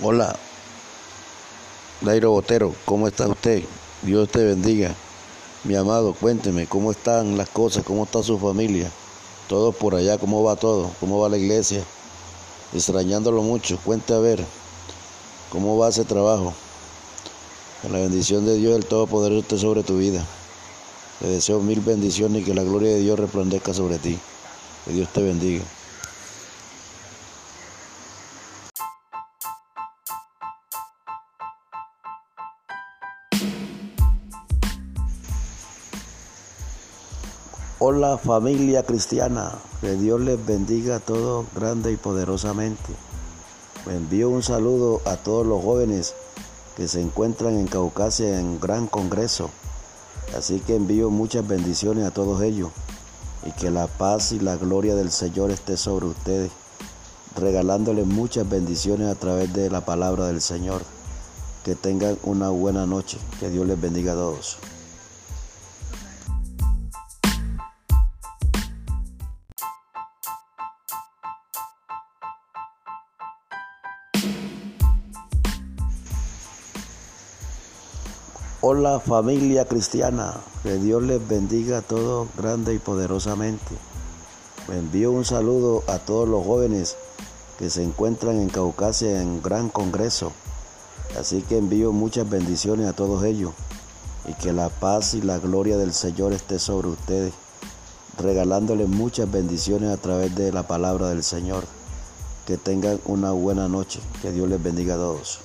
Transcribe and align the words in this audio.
Hola, 0.00 0.34
Dairo 2.00 2.30
Botero, 2.30 2.74
¿cómo 2.86 3.06
está 3.06 3.28
usted? 3.28 3.62
Dios 4.00 4.28
te 4.30 4.42
bendiga. 4.42 4.94
Mi 5.64 5.76
amado, 5.76 6.14
cuénteme, 6.14 6.66
¿cómo 6.66 6.90
están 6.90 7.36
las 7.36 7.50
cosas? 7.50 7.84
¿Cómo 7.84 8.04
está 8.04 8.22
su 8.22 8.38
familia? 8.38 8.90
Todo 9.48 9.70
por 9.70 9.94
allá, 9.94 10.16
¿cómo 10.16 10.42
va 10.42 10.56
todo? 10.56 10.90
¿Cómo 10.98 11.20
va 11.20 11.28
la 11.28 11.36
iglesia? 11.36 11.84
Extrañándolo 12.72 13.42
mucho, 13.42 13.78
cuente 13.84 14.14
a 14.14 14.18
ver, 14.18 14.42
¿cómo 15.50 15.76
va 15.76 15.90
ese 15.90 16.04
trabajo? 16.04 16.54
Que 17.82 17.90
la 17.90 17.98
bendición 17.98 18.46
de 18.46 18.56
Dios, 18.56 18.74
el 18.74 18.86
Todopoderoso, 18.86 19.40
esté 19.40 19.58
sobre 19.58 19.82
tu 19.82 19.98
vida. 19.98 20.24
Te 21.20 21.28
deseo 21.28 21.60
mil 21.60 21.80
bendiciones 21.80 22.42
y 22.42 22.44
que 22.46 22.54
la 22.54 22.64
gloria 22.64 22.90
de 22.90 23.00
Dios 23.00 23.20
resplandezca 23.20 23.74
sobre 23.74 23.98
ti. 23.98 24.18
Que 24.86 24.92
Dios 24.92 25.10
te 25.12 25.22
bendiga. 25.22 25.64
Hola 37.84 38.16
familia 38.16 38.84
cristiana, 38.84 39.58
que 39.80 39.94
Dios 39.94 40.20
les 40.20 40.46
bendiga 40.46 40.94
a 40.94 41.00
todos 41.00 41.46
grande 41.52 41.90
y 41.90 41.96
poderosamente. 41.96 42.94
Me 43.86 43.96
envío 43.96 44.30
un 44.30 44.44
saludo 44.44 45.00
a 45.04 45.16
todos 45.16 45.44
los 45.44 45.64
jóvenes 45.64 46.14
que 46.76 46.86
se 46.86 47.00
encuentran 47.00 47.58
en 47.58 47.66
Caucasia 47.66 48.38
en 48.38 48.60
gran 48.60 48.86
congreso. 48.86 49.50
Así 50.38 50.60
que 50.60 50.76
envío 50.76 51.10
muchas 51.10 51.44
bendiciones 51.48 52.06
a 52.06 52.12
todos 52.12 52.40
ellos 52.42 52.70
y 53.44 53.50
que 53.50 53.72
la 53.72 53.88
paz 53.88 54.30
y 54.30 54.38
la 54.38 54.54
gloria 54.54 54.94
del 54.94 55.10
Señor 55.10 55.50
esté 55.50 55.76
sobre 55.76 56.06
ustedes, 56.06 56.52
regalándoles 57.34 58.06
muchas 58.06 58.48
bendiciones 58.48 59.08
a 59.08 59.16
través 59.16 59.52
de 59.54 59.70
la 59.70 59.80
palabra 59.80 60.28
del 60.28 60.40
Señor. 60.40 60.82
Que 61.64 61.74
tengan 61.74 62.16
una 62.22 62.48
buena 62.50 62.86
noche, 62.86 63.18
que 63.40 63.50
Dios 63.50 63.66
les 63.66 63.80
bendiga 63.80 64.12
a 64.12 64.14
todos. 64.14 64.58
Hola 78.64 79.00
familia 79.00 79.64
cristiana, 79.64 80.36
que 80.62 80.74
Dios 80.74 81.02
les 81.02 81.26
bendiga 81.26 81.78
a 81.78 81.82
todos 81.82 82.28
grande 82.36 82.72
y 82.72 82.78
poderosamente. 82.78 83.74
Me 84.68 84.78
envío 84.78 85.10
un 85.10 85.24
saludo 85.24 85.82
a 85.88 85.98
todos 85.98 86.28
los 86.28 86.46
jóvenes 86.46 86.96
que 87.58 87.70
se 87.70 87.82
encuentran 87.82 88.40
en 88.40 88.48
Caucasia 88.48 89.20
en 89.20 89.42
gran 89.42 89.68
congreso. 89.68 90.30
Así 91.18 91.42
que 91.42 91.58
envío 91.58 91.90
muchas 91.90 92.30
bendiciones 92.30 92.86
a 92.86 92.92
todos 92.92 93.24
ellos 93.24 93.50
y 94.28 94.34
que 94.34 94.52
la 94.52 94.68
paz 94.68 95.14
y 95.14 95.22
la 95.22 95.38
gloria 95.38 95.76
del 95.76 95.92
Señor 95.92 96.32
esté 96.32 96.60
sobre 96.60 96.86
ustedes, 96.86 97.34
regalándoles 98.16 98.88
muchas 98.88 99.28
bendiciones 99.28 99.90
a 99.90 99.96
través 99.96 100.36
de 100.36 100.52
la 100.52 100.68
palabra 100.68 101.08
del 101.08 101.24
Señor. 101.24 101.64
Que 102.46 102.58
tengan 102.58 103.00
una 103.06 103.32
buena 103.32 103.66
noche, 103.66 103.98
que 104.22 104.30
Dios 104.30 104.48
les 104.48 104.62
bendiga 104.62 104.94
a 104.94 104.98
todos. 104.98 105.40